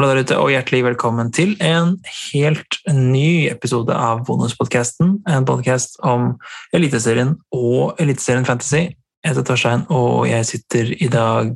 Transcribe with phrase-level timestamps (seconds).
[0.00, 1.98] Hallo der ute, og hjertelig velkommen til en
[2.32, 5.10] helt ny episode av Bonuspodkasten.
[5.28, 6.38] En podkast om
[6.72, 8.80] Eliteserien og Eliteserien Fantasy.
[8.80, 11.52] Jeg heter Torstein, og jeg sitter i dag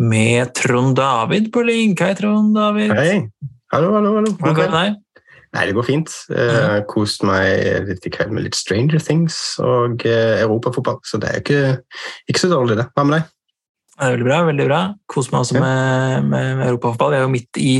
[0.00, 2.00] med Trond David på link.
[2.00, 2.96] Hei, Trond David.
[2.96, 3.12] Hei.
[3.74, 4.14] Hallo, hallo.
[4.16, 4.32] hallo.
[4.32, 5.22] Hvordan går det med deg?
[5.58, 6.18] Nei, det går fint.
[6.32, 11.20] Jeg har kost meg litt i kveld med litt Stranger Things og eh, europafotball, så
[11.20, 11.64] det er ikke,
[12.32, 12.88] ikke så dårlig, det.
[12.96, 13.34] Hva med deg?
[13.98, 14.36] Det er veldig bra.
[14.46, 14.80] veldig bra.
[15.10, 15.60] Kos meg også Ja.
[15.64, 17.10] med, med, med europafotball.
[17.10, 17.72] Vi er jo midt i,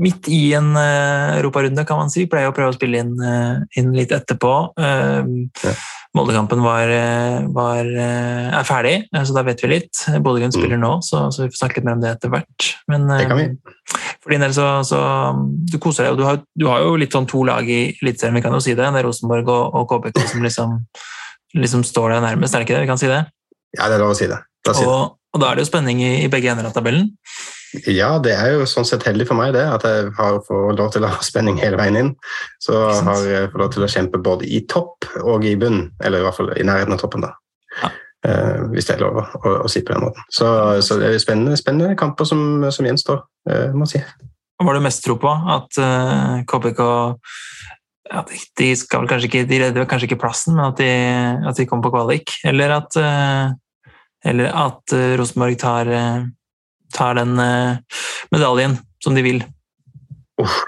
[0.00, 2.24] midt i en uh, europarunde, kan man si.
[2.26, 4.54] Pleier å prøve å spille inn, uh, inn litt etterpå.
[4.80, 5.74] Uh, Ja.
[6.16, 9.92] Moldekampen var, eh, var, er ferdig, så da vet vi litt.
[10.24, 10.58] Bodø-Glimt Mm.
[10.58, 12.66] spiller nå, så, så vi får snakke litt mer om det etter hvert.
[12.90, 13.44] Men Det kan vi.
[14.18, 14.98] for din del så, så
[15.70, 16.16] du koser deg.
[16.18, 18.74] Du har, du har jo litt sånn to lag i Eliteserien, vi kan jo si
[18.74, 18.82] det.
[18.90, 20.74] Det er Rosenborg og, og KBK som liksom,
[21.54, 22.82] liksom står deg nærmest, er det ikke det?
[22.88, 23.20] Vi kan si det?
[23.78, 24.40] Ja, det er lov å si det.
[24.66, 24.90] La oss si det.
[24.90, 27.12] Og, og da er det jo spenning i, i begge ender av tabellen.
[27.86, 30.90] Ja, det er jo sånn sett heldig for meg det, at jeg har fått lov
[30.94, 32.10] til å ha spenning hele veien inn.
[32.62, 32.74] Så
[33.06, 36.26] har jeg fått lov til å kjempe både i topp og i bunn, eller i
[36.26, 37.34] hvert fall i nærheten av toppen, da.
[37.82, 37.92] Ja.
[38.20, 40.26] Uh, hvis det er lov å, å, å si på den måten.
[40.28, 40.48] Så,
[40.84, 44.28] så det er spennende, spennende kamper som, som gjenstår, uh, må jeg si.
[44.60, 45.30] Hva har du mest tro på?
[45.30, 46.82] At uh, KBK
[48.10, 48.24] ja,
[48.58, 50.90] de- skal vel kanskje ikke, de redder kanskje ikke plassen, men at de,
[51.48, 52.34] at de kommer på kvalik?
[52.44, 53.52] Eller at, eh,
[54.24, 56.24] eller at eh, Rosenborg tar, eh,
[56.94, 59.44] tar den eh, medaljen som de vil?
[60.40, 60.64] Uff.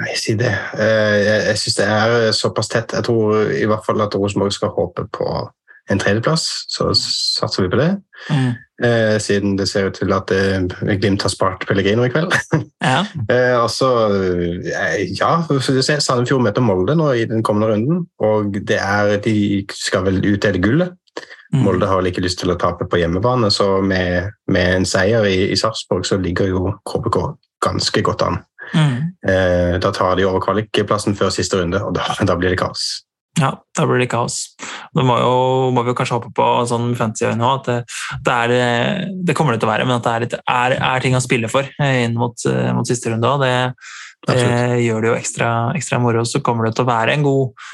[0.00, 0.50] Nei, si det.
[0.80, 2.94] Jeg, jeg syns det er såpass tett.
[2.96, 5.26] Jeg tror i hvert fall at Rosenborg skal håpe på
[5.90, 7.90] en tredjeplass, så satser vi på det.
[8.30, 8.54] Mm.
[8.86, 10.30] Eh, siden det ser ut til at
[11.02, 12.32] Glimt har spart Pellegrino i kveld.
[12.82, 13.04] Ja.
[13.30, 13.88] Eh, og så,
[15.14, 15.36] ja,
[16.00, 19.36] Sandefjord møter Molde nå i den kommende runden, og det er, de
[19.76, 20.96] skal vel utdele gullet.
[21.52, 21.62] Mm.
[21.66, 25.26] Molde har vel ikke lyst til å tape på hjemmebane, så med, med en seier
[25.28, 27.18] i, i Sarpsborg så ligger jo KBK
[27.62, 28.40] ganske godt an.
[28.72, 28.98] Mm.
[29.28, 33.02] Eh, da tar de over kvalikplassen før siste runde, og da, da blir det kaos.
[33.40, 34.42] Ja, da blir det kaos.
[34.92, 35.36] Da må, jo,
[35.72, 37.76] må vi jo kanskje håpe på sånn òg, at det,
[38.26, 40.76] det, er, eh, det kommer det til å være, men at det er, litt, er,
[40.76, 43.32] er ting å spille for eh, inn mot, eh, mot siste runde.
[43.40, 43.54] Det,
[44.28, 46.26] det gjør det jo ekstra, ekstra moro.
[46.28, 47.64] Så kommer det til å være en god,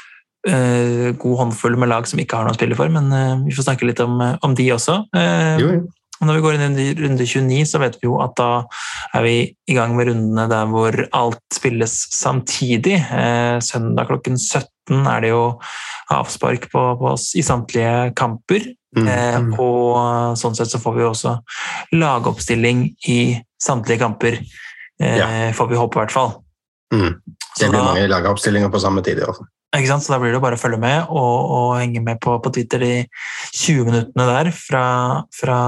[0.47, 3.51] eh, god håndfull med lag som ikke har noe å spille for, men uh, vi
[3.55, 5.05] får snakke litt om, om de også.
[5.15, 5.87] Uh, Jo, jo.
[6.19, 8.65] Når vi går inn i runde 29, så vet vi jo at da
[9.15, 9.35] er vi
[9.71, 12.97] i gang med rundene der hvor alt spilles samtidig.
[13.07, 15.45] Eh, søndag klokken 17 er det jo
[16.11, 18.67] avspark på, på oss i samtlige kamper.
[18.97, 19.07] Mm.
[19.07, 19.53] Eh, Mm.
[19.63, 21.37] og sånn sett så får vi også
[21.95, 24.39] lagoppstilling i samtlige kamper.
[25.01, 25.27] Eh, Ja.
[25.53, 26.33] Får vi håpe, i hvert fall.
[26.93, 27.15] Mm.
[27.59, 29.17] Det blir da- mange lagoppstillinger på samme tid.
[29.19, 29.47] i hvert fall.
[29.77, 30.05] Ikke sant?
[30.05, 32.81] Så da blir det bare å følge med og, og henge med på, på Twitter
[32.81, 32.93] de
[33.53, 34.85] 20 minuttene der fra,
[35.35, 35.59] fra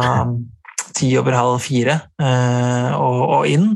[0.96, 3.68] ti over halv fire eh, og, og inn.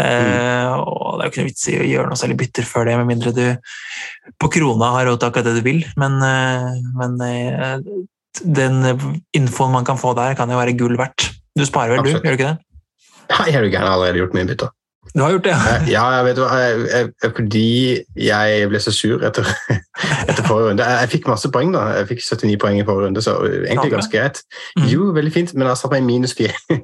[0.00, 2.88] Eh, og det er jo ikke noe vits i å gjøre noe særlig bytter før
[2.88, 3.44] det, med mindre du
[4.40, 5.82] på krona har råd til akkurat det du vil.
[6.00, 6.70] Men, eh,
[7.00, 7.76] men eh,
[8.42, 8.80] den
[9.36, 11.30] infoen man kan få der, kan jo være gull verdt.
[11.54, 12.22] Du sparer vel, Absolutt.
[12.22, 12.30] du?
[12.30, 12.58] Gjør du ikke det?
[13.34, 14.74] Nei, jeg har jo gærent allerede gjort mye bytter.
[15.14, 15.74] Du har gjort det, ja.
[15.76, 17.66] Eh, jeg vet hva, jeg, jeg, jeg, fordi
[18.26, 19.46] jeg ble så sur etter,
[20.30, 20.86] etter forrige runde.
[20.86, 21.84] Jeg, jeg fikk masse poeng, da.
[22.00, 24.42] Jeg fikk 79 poeng i forrige runde, så egentlig ganske greit.
[24.78, 24.88] Mm.
[24.90, 26.78] Jo, veldig fint, men jeg satt meg i minus fire.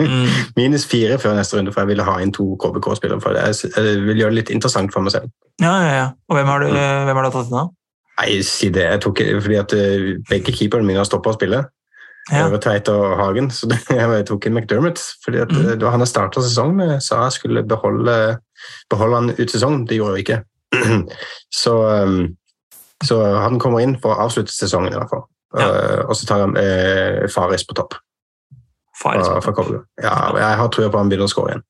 [0.00, 0.26] Mm.
[0.60, 3.22] minus fire før neste runde, for jeg ville ha inn to KBK-spillere.
[3.22, 3.46] for det.
[3.46, 5.30] Jeg, vil gjøre det litt interessant for meg selv.
[5.62, 6.06] ja, ja, ja.
[6.28, 7.68] Og hvem har du, hvem har du tatt inn, da?
[8.16, 8.86] Nei, si det.
[8.88, 11.66] Jeg tok, fordi at eh, begge keeperne mine har stoppa å spille.
[12.32, 12.46] Ja.
[12.48, 13.50] Over Tveit og Hagen.
[13.54, 14.98] Så jeg tok inn McDermott.
[15.24, 15.68] fordi at Mm.
[15.70, 18.38] eh, da han har starta sesongen med, sa jeg skulle beholde,
[18.90, 19.86] beholde han ut sesongen.
[19.86, 20.40] Det gjorde jeg ikke.
[21.62, 22.36] så, um,
[23.04, 25.24] så han kommer inn for å avslutte sesongen, i hvert fall.
[25.56, 25.68] Ja.
[25.70, 27.94] Eh, og så tar han eh, Faris på topp.
[28.96, 29.64] Faris Fra, fra
[30.02, 31.64] ja, jeg har trua på han begynner å skåre igjen.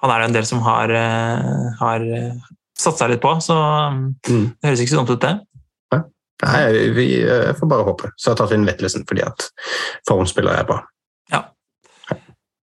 [0.00, 2.04] Han er det en del som har, eh, har
[2.78, 3.54] satsa litt på, så
[3.90, 4.54] um, Mm.
[4.62, 5.34] det høres ikke så dumt ut, det.
[6.44, 8.12] Nei, vi eh, får bare håpe.
[8.14, 9.50] Så jeg har tatt inn Vettelsen fordi at
[10.06, 10.82] formspiller er bra.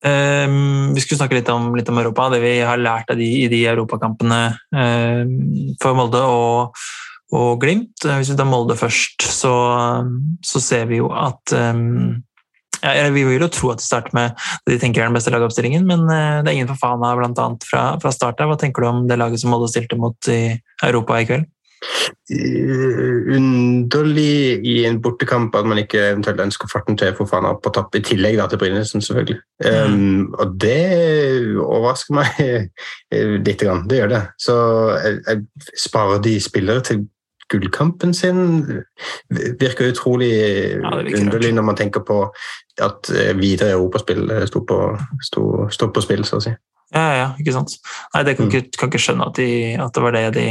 [0.02, 3.28] Um, vi skulle snakke litt om, litt om Europa, det vi har lært av de,
[3.44, 4.40] i de europakampene
[4.74, 5.36] um,
[5.82, 6.82] for Molde og,
[7.38, 7.94] og Glimt.
[8.08, 9.54] Eh, Hvis vi tar Molde først, så,
[10.42, 12.18] så ser vi jo at um,
[12.82, 14.34] ja, Vi vil jo tro at de starter med
[14.66, 17.46] det de tenker er den beste lagoppstillingen, men eh, det er ingen for faen blant
[17.46, 18.50] annet fra, fra start av.
[18.50, 21.46] Hva tenker du om det laget som Molde stilte mot i Europa i kveld?
[22.32, 27.96] Eh, underlig i en bortekamp at man ikke eventuelt ønsker farten til Fofana på topp,
[27.98, 29.40] i tillegg da til Brynesen, selvfølgelig.
[29.66, 32.30] Um, og det overrasker meg
[33.12, 33.62] lite litt.
[33.62, 33.88] Grann.
[33.90, 34.22] Det gjør det.
[34.42, 34.54] Så
[35.04, 37.04] jeg, jeg sparer de spillere til
[37.52, 38.64] gullkampen sin.
[39.60, 42.24] Virker utrolig Ja, virker underlig når man tenker på
[42.82, 44.78] at eh, videre europaspill sto på,
[45.22, 46.54] sto, sto på spill, så å si.
[46.92, 47.76] Ja, ja, ikke sant.
[48.16, 48.52] Nei, det kan, Mm.
[48.56, 50.48] ikke, kan ikke skjønne at, de, at det var det de,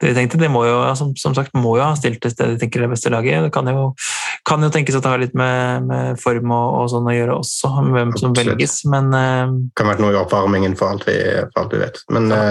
[0.00, 0.38] det de tenkte.
[0.40, 2.86] De må jo, som, som sagt, må jo ha stilt til det de tenker er
[2.88, 3.44] det beste laget.
[3.46, 3.90] Det kan jo,
[4.48, 7.36] kan jo tenkes at det har litt med, med form og, og sånn å gjøre
[7.40, 8.52] også, med hvem som Absolutt.
[8.54, 11.16] velges, men uh, kan ha vært noe i oppvarmingen for alt vi,
[11.52, 12.02] for alt vi vet.
[12.14, 12.42] Men Ja.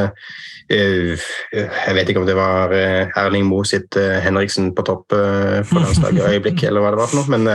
[0.71, 5.59] eh, jeg vet ikke om det var Erling Moe sitt uh, Henriksen på topp uh,
[5.67, 7.45] for landslaget øyeblikk, eller hva det var for noe, men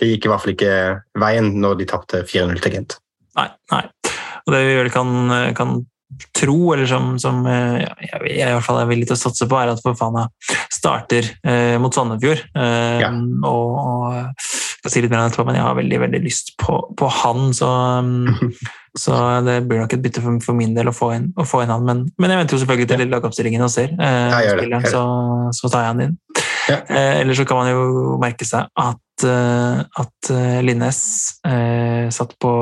[0.00, 0.74] det gikk i hvert fall ikke
[1.22, 2.98] veien når de tapte 4-0 til Gent.
[3.38, 3.48] Nei.
[3.72, 3.84] nei.
[4.44, 5.08] Og det vi vel kan,
[5.56, 5.78] kan
[6.36, 9.22] tro, eller som, som eh, ja, jeg, jeg i hvert fall er villig til å
[9.24, 10.28] satse på, er at Fofana
[10.72, 12.44] starter eh, mot Sandefjord.
[12.54, 13.10] Eh, Ja.
[13.48, 14.14] Og, og
[14.84, 17.46] jeg si litt mer om etterpå, men jeg har veldig veldig lyst på, på han,
[17.56, 17.70] så,
[18.04, 18.50] um,
[19.04, 21.62] så det blir nok et bytte for, for min del å få inn, å få
[21.64, 21.86] inn han.
[21.88, 25.04] Men, men jeg venter jo selvfølgelig til lagoppstillingen og ser eh, spilleren, så,
[25.56, 26.18] så tar jeg han inn.
[26.68, 26.78] Ja.
[26.88, 31.00] Eh, Eller så kan man jo merke seg at, eh, at eh, Linnes
[31.46, 32.52] eh, satt på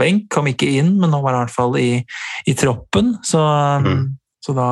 [0.00, 1.90] benk, kom ikke inn, men nå var han i hvert fall i,
[2.46, 3.16] i troppen.
[3.24, 3.40] Så,
[3.86, 4.16] Mm.
[4.44, 4.68] så da,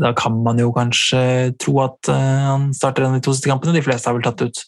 [0.00, 3.74] da kan man jo kanskje tro at han starter de to siste kampene.
[3.76, 4.64] De fleste har vel tatt ut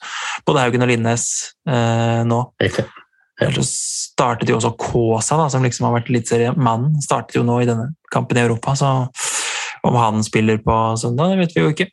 [0.47, 1.27] både Haugen og Linnes
[1.69, 2.43] eh, nå.
[2.63, 2.85] Riktig.
[3.41, 3.51] Ja.
[3.53, 7.91] Så startet jo også Kaasa, som liksom har vært eliteseriemannen, startet jo nå i denne
[8.13, 8.73] kampen i Europa.
[8.79, 8.89] Så
[9.85, 11.91] om han spiller på søndag, det vet vi jo ikke.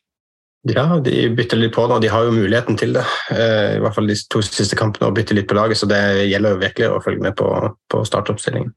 [0.71, 1.98] Ja, de bytter litt på nå.
[2.00, 3.04] De har jo muligheten til det.
[3.36, 6.00] Eh, I hvert fall de to siste kampene å bytte litt på laget, så det
[6.30, 7.50] gjelder jo virkelig å følge med på,
[7.92, 8.71] på startoppstillingen.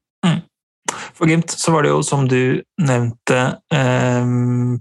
[1.16, 3.38] For Glimt så var det jo, som du nevnte,
[3.72, 4.26] eh,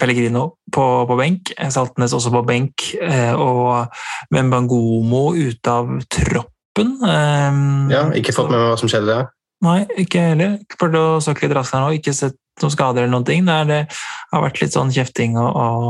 [0.01, 3.87] Pellegrino på, på benk, Saltnes også på benk, eh, og
[4.35, 6.97] Membangomo ute av troppen.
[7.05, 7.61] Eh,
[7.93, 9.31] Ja, ikke fått med meg hva som skjedde der.
[9.63, 10.57] Nei, ikke heller.
[10.79, 13.45] Prøvde å søke litt raskere nå, ikke sett noen skader eller noen ting.
[13.47, 13.79] Det, er, det
[14.31, 15.87] har vært litt sånn kjefting og, og,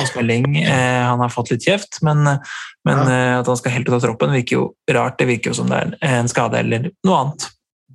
[0.00, 0.46] og smelling.
[0.62, 2.22] Eh, han har fått litt kjeft, men,
[2.86, 3.06] men Ja.
[3.10, 4.64] eh, at han skal helt ut av troppen virker jo
[4.96, 5.18] rart.
[5.20, 7.48] Det virker jo som det er en skade eller noe annet.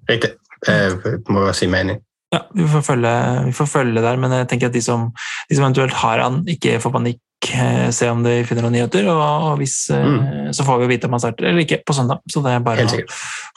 [0.10, 0.34] Riktig.
[0.68, 2.02] Det må være si mening.
[2.32, 3.12] Ja, vi får, følge,
[3.50, 5.10] vi får følge der, men jeg tenker at de som,
[5.50, 7.20] de som eventuelt har han, ikke får panikk.
[7.52, 9.20] eh, Se om de finner noen nyheter, og,
[9.50, 12.22] og hvis, eh, så får vi vite om han starter eller ikke på søndag.
[12.32, 13.02] Så det er bare å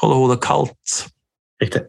[0.02, 0.96] holde hodet kaldt.
[1.64, 1.86] Riktig.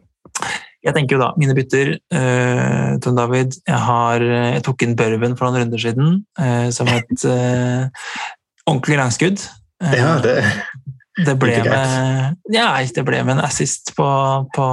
[0.86, 5.33] Jeg tenker jo da, mine bytter, uh, Tom David, jeg, har, jeg tok inn Børven
[5.38, 7.88] for noen runder siden, uh, som et uh,
[8.69, 9.48] ordentlig langskudd.
[9.83, 10.38] Eh, Ja, det
[11.16, 14.06] det ble, med, ja, det ble med en assist på,
[14.51, 14.66] på,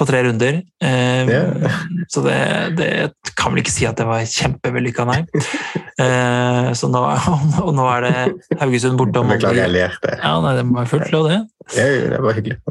[0.00, 0.62] på tre runder.
[0.82, 1.78] Eh, yeah.
[2.08, 2.38] Så det,
[2.78, 2.88] det
[3.36, 5.20] kan vel ikke si at det var kjempevellykka, nei.
[6.00, 7.02] Eh, så nå,
[7.66, 9.36] og nå er det Haugesund borte Molde.
[9.36, 9.96] Beklager, jeg ler.
[10.16, 11.40] Ja, nei, det var fullt lov, det.
[11.76, 12.60] Ja, det var hyggelig.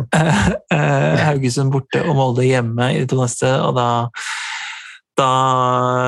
[0.69, 3.87] Eh, Haugesund borte og Molde hjemme i de to neste, og da
[5.19, 5.29] da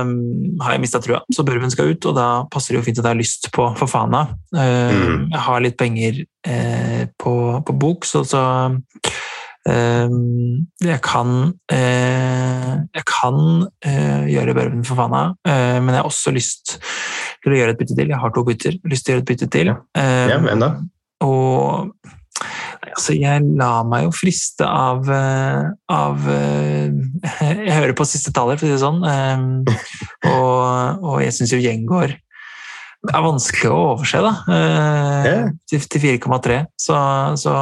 [0.06, 0.14] um,
[0.64, 3.04] har jeg mista trua, så Børven skal ut, og da passer det jo fint at
[3.04, 4.22] jeg har lyst på Fofana.
[4.56, 5.26] Mm.
[5.34, 7.34] Jeg har litt penger eh, på,
[7.68, 8.44] på bok, så, så
[9.70, 11.34] jeg kan
[11.72, 16.80] eh, Jeg kan eh, gjøre Børven Fofana, eh, men jeg har også lyst
[17.44, 18.10] til å gjøre et bytte til.
[18.10, 18.80] Jeg har to bytter.
[18.90, 19.72] Lyst til å gjøre et bytte til.
[19.98, 20.40] Ja.
[20.42, 20.72] Men da.
[21.26, 21.94] og
[22.86, 26.28] altså, jeg lar meg jo friste av, av
[27.62, 29.02] Jeg hører på siste taler, for å si det sånn.
[29.06, 29.88] eh,
[30.34, 32.18] og, og jeg syns jo Gjengård
[33.02, 34.32] det er vanskelig å overse, da.
[34.54, 35.48] eh, yeah.
[35.72, 36.58] Til 4,3.
[36.78, 36.98] Så,
[37.42, 37.54] så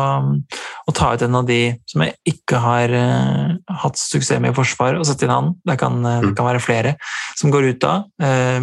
[0.89, 4.57] å ta ut en av de som jeg ikke har uh, hatt suksess med i
[4.57, 6.95] forsvar, og sette inn han Det kan, eh, det kan være flere
[7.39, 7.99] som går ut da.
[8.21, 8.57] Eh,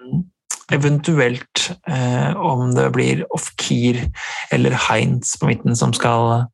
[0.00, 0.24] Mm.
[0.70, 4.04] Eventuelt uh, om det blir Ofkir
[4.54, 6.46] eller Heinz på midten som skal,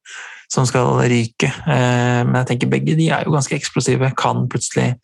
[0.52, 1.50] som skal ryke.
[1.66, 4.94] Men jeg tenker begge de er jo ganske eksplosive, kan plutselig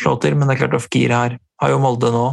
[0.00, 0.34] slå til.
[0.34, 2.26] Men det er klart Ofkir har, har jo Molde nå.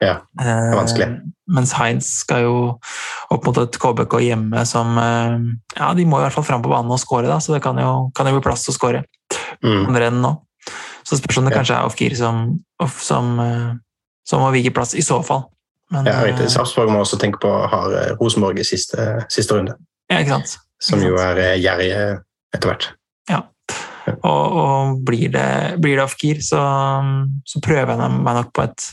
[0.00, 1.06] Ja, det er vanskelig.
[1.52, 2.54] mens Heinz skal jo
[3.30, 5.34] opp mot et KBK hjemme som eh,
[5.76, 8.10] Ja, de må i hvert fall fram på banen og da, så det kan jo,
[8.16, 9.04] kan jo bli plass til å score
[9.62, 9.92] Mm.
[10.22, 10.30] nå.
[11.04, 11.58] Så spørs om det Ja.
[11.60, 13.74] kanskje er Ofkir som, off, som, eh,
[14.26, 15.44] som må vike plass, i så fall.
[15.90, 19.52] Men, Ja, vet eh, Sarpsborg må også tenke på har ha Rosenborg i siste, siste
[19.58, 19.74] runde,
[20.10, 20.56] ja, ikke sant?
[20.80, 22.22] som jo er eh, gjerrige
[22.54, 22.90] etter hvert.
[24.24, 26.60] Og, og blir det, blir det Afkir, så,
[27.46, 28.86] så prøver jeg meg nok på et,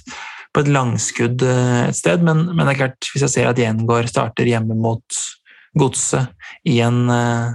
[0.58, 2.24] på et langskudd eh, et sted.
[2.26, 5.22] Men, men det er klart, hvis jeg ser at Gjengård starter hjemme mot
[5.78, 6.34] Godset
[6.66, 7.52] i en eh,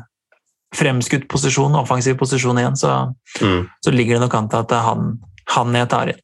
[0.79, 2.93] fremskutt posisjon, offensiv posisjon igjen, så,
[3.41, 3.65] Mm.
[3.85, 5.07] så ligger det nok an til at det er han,
[5.55, 6.21] han jeg tar inn.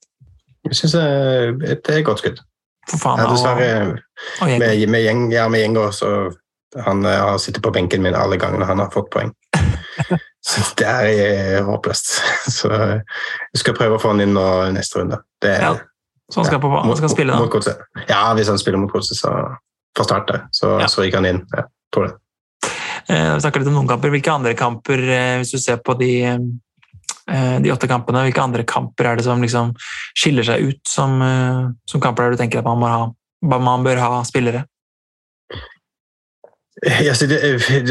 [0.69, 2.43] Jeg syns det er et godt skudd.
[2.91, 3.23] For faen.
[3.23, 6.11] Ja, dessverre, og og med, med, gjeng, ja, med Gjengård, så
[6.85, 9.33] han eh, har sittet på benken min alle gangene han har fått poeng.
[10.49, 12.13] Så det er eh, håpløst.
[12.59, 14.45] Så jeg skal prøve å få han inn nå
[14.77, 15.19] neste runde.
[15.43, 15.75] Det, Ja,
[16.33, 17.75] Så han skal, på, han skal spille, mot da.
[18.09, 19.33] Ja, hvis han spiller mot Godset, så
[19.97, 20.87] fra start så, Ja.
[20.87, 21.47] så gikk han inn.
[21.57, 22.15] Ja, tror det.
[23.09, 24.13] Eh, vi snakker litt om noen kamper.
[24.13, 28.65] Hvilke andre kamper, eh, hvis du ser på de, eh, de åtte kampene, hvilke andre
[28.65, 29.73] kamper er det som liksom
[30.15, 33.99] skiller seg ut som, eh, som kamper der du tenker at man, ha, man bør
[33.99, 34.67] ha spillere?
[36.87, 37.89] Ja, det, det,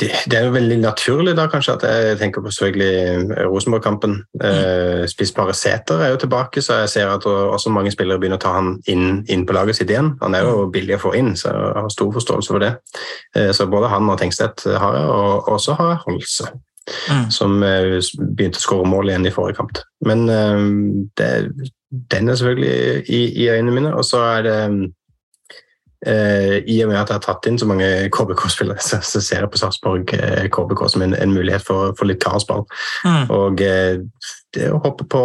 [0.00, 4.14] det, det, er jo veldig naturlig da kanskje at jeg tenker på selvfølgelig Rosenborg-kampen.
[4.40, 5.04] Mm.
[5.10, 8.54] Spissparet Sæter er jo tilbake, så jeg ser at også mange spillere begynner å ta
[8.56, 10.14] han inn, inn, på laget sitt igjen.
[10.22, 10.72] Han er jo mm.
[10.72, 12.72] billig å få inn, så jeg har stor forståelse for det.
[13.52, 15.14] Så både han og Tengstedt har jeg,
[15.52, 16.52] og så har jeg Holse.
[17.10, 17.24] Mm.
[17.34, 19.82] Som begynte å skåre mål igjen i forrige kamp.
[20.06, 20.24] Men
[21.18, 21.32] det,
[21.90, 23.96] den er selvfølgelig i, i øynene mine.
[23.98, 24.60] Og så er det
[26.06, 29.42] Eh, I og med at jeg har tatt inn så mange KBK-spillere, så, så, ser
[29.42, 32.62] jeg på Sarpsborg eh, KBK som en, en, mulighet for, for litt kaosball.
[33.02, 33.24] Mm.
[33.34, 33.96] Og eh,
[34.54, 35.22] det å hoppe på,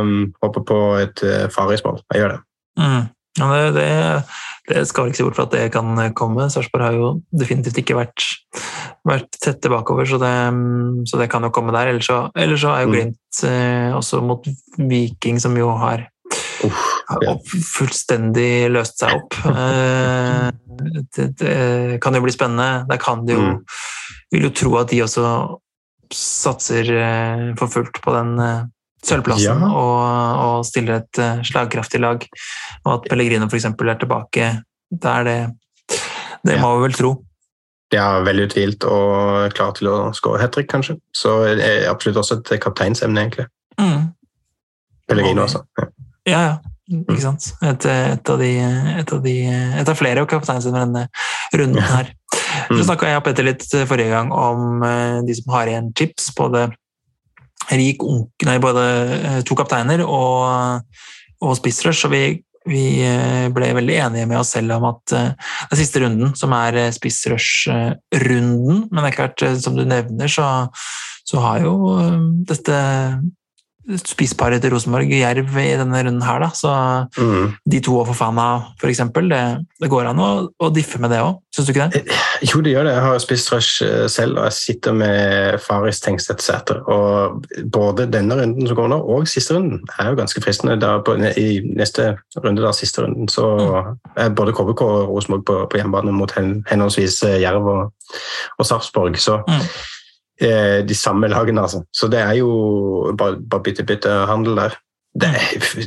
[0.00, 2.00] um, hoppe på et uh, farisball.
[2.14, 2.40] Jeg gjør det.
[2.80, 3.04] Mm.
[3.34, 3.90] Ja, det, det,
[4.70, 6.48] det, skal ikke se bort fra at det kan komme.
[6.50, 8.26] Sarpsborg har jo definitivt ikke vært,
[9.06, 10.34] vært tette bakover, så det,
[11.10, 11.92] så det, kan jo komme der.
[11.92, 12.96] Ellers så, ellers så er jo mm.
[12.96, 14.00] Glimt mm.
[14.00, 14.50] også mot
[14.80, 16.08] Viking, som jo har
[17.08, 19.40] har fullstendig løst seg opp.
[19.54, 20.48] Eh,
[21.14, 22.84] det, det, kan jo bli spennende.
[22.88, 23.58] Der kan de jo mm.
[24.34, 25.28] Vil jo tro at de også
[26.10, 28.64] satser eh, for fullt på den eh,
[29.06, 29.68] sølvplassen ja.
[29.68, 30.00] og,
[30.42, 32.26] og, stiller et slagkraftig lag.
[32.82, 33.68] Og at Pellegrino f.eks.
[33.70, 34.50] er tilbake.
[34.90, 35.38] Det er det
[36.42, 37.14] Det må vi vel tro.
[37.94, 40.98] Ja, veldig utvilt og klar til å skåre hat trick, kanskje.
[41.14, 43.46] Så det er absolutt også et kapteinsemne, egentlig.
[43.78, 44.08] Mm.
[45.06, 45.62] Pellegrino, altså.
[45.78, 45.92] Ja.
[46.24, 46.73] Ja, ja.
[46.84, 47.46] Ikke sant?
[47.64, 48.50] Et, et, av, de,
[49.00, 49.34] et, av, de,
[49.80, 51.04] et av flere kapteinser med denne
[51.56, 52.10] runden her.
[52.68, 52.82] Så mm.
[52.84, 56.28] snakka jeg og Petter litt forrige gang om eh, de som har igjen chips.
[56.36, 56.66] Både
[57.72, 58.04] rik
[58.44, 58.82] nei, både
[59.16, 60.84] eh, to kapteiner og,
[61.40, 62.04] og spissrush.
[62.04, 62.22] Og vi,
[62.68, 66.82] vi, eh, ble veldig enige med oss selv om at er siste runden som er
[66.96, 68.84] spissrush-runden.
[68.90, 70.50] Men det er klart, som du nevner, så,
[71.24, 71.96] så har jo
[72.44, 72.76] dette
[74.00, 76.48] spissparet til Rosenborg Jerv i denne runden her, da.
[76.56, 76.70] Så
[77.18, 77.52] mm.
[77.70, 79.02] de to å få faen av, f.eks.
[79.14, 79.42] Det,
[79.82, 82.02] det går an å, å diffe med det òg, syns du ikke det?
[82.02, 82.94] Eh, jo, det gjør det.
[82.96, 86.80] Jeg har spist rush eh, selv, og jeg sitter med Faris Tengstedt Sæter.
[86.88, 90.92] Og både denne runden som går nå, og siste runden er jo ganske fristende.
[91.04, 93.96] På, I neste runde, da, siste runden, så mm.
[94.24, 98.14] er både KBK og Rosenborg på, på hjemmebane mot henholdsvis eh, Jerv og,
[98.58, 99.20] og Sarpsborg.
[99.20, 99.92] Så mm
[100.34, 101.84] de samme lagene, altså.
[101.94, 102.50] Så det er jo
[103.18, 104.74] bare, bare bytte-bytte-handel der.
[105.14, 105.86] Det er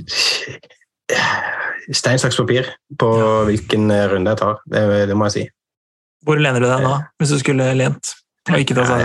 [1.99, 3.27] stein, saks, papir på ja.
[3.49, 4.61] hvilken runde jeg tar.
[4.71, 5.43] Det, det, må jeg si.
[6.23, 8.15] Hvor lener du deg nå, hvis du skulle lent?
[8.47, 9.01] Og ikke ta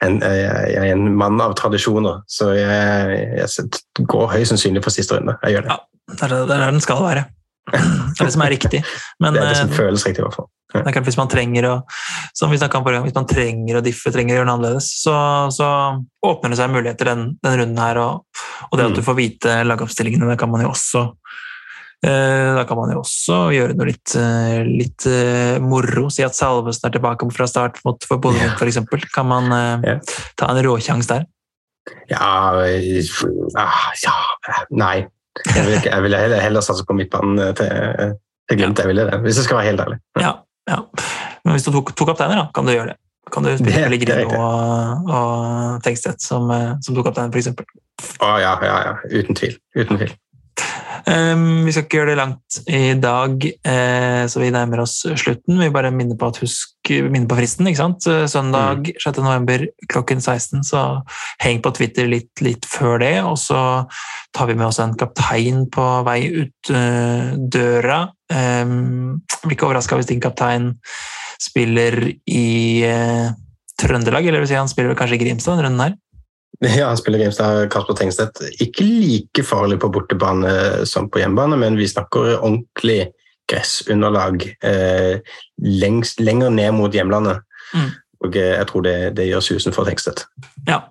[0.00, 5.18] en, jeg, er en mann av tradisjoner, så jeg, jeg går høyst sannsynlig for siste
[5.18, 5.36] runde.
[5.44, 5.74] Jeg gjør det.
[5.74, 7.26] Ja, det er der den skal være.
[7.70, 8.80] Det er det som er riktig.
[9.22, 10.48] Men, det er det som eh, føles riktig, i hvert fall.
[10.70, 11.74] Klart Hvis man trenger å
[12.36, 15.14] som vi om gang, hvis man trenger å diffe, trenger å gjøre noe annerledes, så,
[15.54, 15.68] så
[16.26, 18.00] åpner det seg muligheter den, den runden her.
[18.00, 19.06] Og, og, det at du mm.
[19.08, 21.04] får vite lagoppstillingene, det kan man jo også
[22.06, 25.08] eh, da kan man jo også gjøre noe litt, eh, litt
[25.64, 26.08] moro.
[26.12, 29.10] Si at Salvesen er tilbake fra start mot for Bodø Glimt f.eks.
[29.14, 29.50] Kan man
[30.38, 31.28] ta en råsjanse der?
[32.12, 32.54] Ja,
[34.04, 34.18] ja
[34.70, 34.98] Nei.
[35.46, 38.14] Jeg ville vil heller, heller satse på midtbanen til,
[38.50, 38.82] til Glimt.
[38.82, 40.00] Jeg ville det, hvis jeg skal være helt ærlig.
[40.20, 40.38] Ja.
[40.70, 40.80] Ja.
[41.44, 43.00] Men hvis du tok to kapteiner, da, kan du gjøre det.
[43.30, 47.52] Kan du spille Pellegrino og, og Tengstedt som, eh, som to kapteiner, f.eks.?
[48.24, 48.96] Å ja, ja, ja.
[49.12, 49.54] Uten tvil.
[49.76, 50.16] Uten tvil.
[51.08, 55.56] Um, vi skal ikke gjøre det langt i dag, eh, så vi nærmer oss slutten.
[55.62, 57.68] Vi bare minner på, at husk, minner på fristen.
[57.70, 58.08] ikke sant?
[58.30, 59.00] Søndag mm.
[59.00, 59.66] 6.11.
[59.90, 60.84] klokken 16, så
[61.40, 63.14] heng på Twitter litt, litt, før det.
[63.24, 63.62] Og så
[64.40, 68.02] tar vi med oss en kaptein på vei ut uh, døra.
[68.30, 70.72] Blir ikke overraska hvis din kaptein
[71.40, 72.48] spiller i
[72.88, 73.28] uh,
[73.80, 75.98] Trøndelag, eller vil si han spiller kanskje i Grimstad denne runden her?
[76.60, 78.42] Ja, han spiller Grimstad, Kasper Tengstedt.
[78.60, 83.10] Ikke like farlig på bortebane som på hjemmebane, men vi snakker ordentlig
[83.50, 85.20] gressunderlag eh,
[85.64, 87.40] lengst, lenger ned mot hjemlandet.
[87.74, 87.90] Mm.
[88.24, 90.26] Og eh, jeg tror det, det gjør susen for Tengstedt.
[90.68, 90.82] Ja.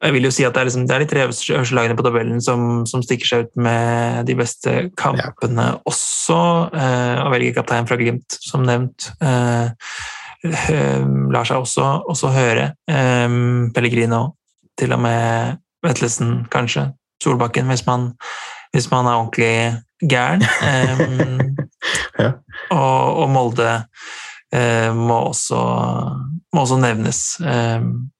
[0.00, 2.04] Jeg vil jo si at Det er, liksom, det er de tre øverste lagene på
[2.06, 5.76] tabellen som, som, stikker seg ut med de beste kampene ja.
[5.88, 6.40] også.
[6.72, 9.10] Eh, og velger kaptein fra Glimt, som nevnt.
[9.20, 9.66] Eh,
[10.48, 11.04] eh,
[11.34, 12.70] lar seg også, også høre.
[12.88, 13.28] Eh,
[13.76, 14.22] Pellegrino
[14.80, 16.90] til og med Vetlesen, kanskje.
[17.20, 18.12] Solbakken, hvis man,
[18.72, 19.54] hvis man er ordentlig
[20.00, 20.44] gæren.
[22.20, 22.32] Eh, ja.
[22.70, 23.68] og, og, Molde
[24.52, 25.60] eh, må, også,
[26.52, 27.20] må, også, nevnes.
[27.40, 28.10] Um,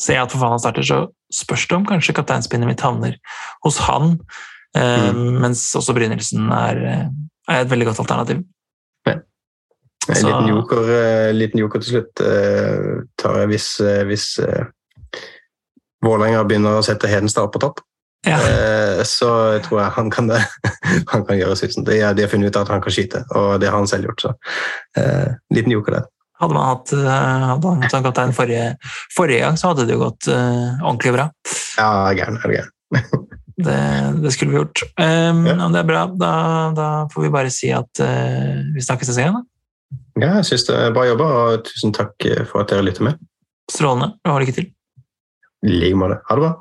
[0.00, 0.98] ser jeg at han starter, så
[1.32, 3.16] spørs det om kanskje kapteinspinnet mitt havner
[3.64, 4.16] hos han.
[4.76, 5.40] Um, mm.
[5.44, 6.82] Mens også Brynildsen er,
[7.48, 8.44] er, et veldig godt alternativ.
[10.06, 14.68] En liten joker, eh, liten joker til slutt eh, tar jeg hvis, eh, hvis eh,
[16.04, 17.80] Vålerenga begynner å sette Hedenstad på topp.
[18.26, 18.38] Ja.
[18.38, 19.28] Eh, så
[19.64, 20.42] tror jeg han kan, det.
[21.12, 21.86] han kan gjøre susen.
[21.86, 24.26] De, har- funnet ut at han kan skyte, og det har han selv gjort.
[24.28, 24.32] Så
[25.00, 26.06] eh, liten joker der.
[26.36, 28.74] Hadde man hatt eh, hadde han som kaptein forrige,
[29.16, 31.30] forrige gang, så hadde det jo gått uh, ordentlig bra.
[31.78, 32.72] Ja, gæren er det gæren.
[33.56, 33.74] Det,
[34.20, 34.82] det skulle vi gjort.
[35.00, 35.54] Um, Ja.
[35.72, 36.02] Det er bra.
[36.12, 36.32] Da,
[36.76, 39.38] da får vi bare si at uh, vi snakkes neste gang.
[39.38, 39.96] da.
[40.20, 43.22] Ja, jeg syns det er bra jobba, og tusen takk for at dere lytter med.
[43.72, 44.10] Strålende.
[44.28, 44.68] Og lykke til.
[45.64, 46.20] I like måte.
[46.28, 46.52] Ha det bra.